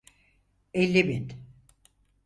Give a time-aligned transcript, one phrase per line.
[0.73, 1.27] Elli bin.